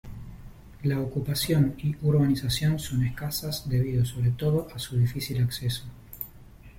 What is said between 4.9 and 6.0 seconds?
difícil acceso.